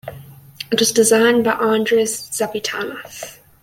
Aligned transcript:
It 0.71 0.79
was 0.79 0.91
designed 0.93 1.43
by 1.43 1.51
Andreas 1.51 2.27
Zapatinas. 2.29 3.37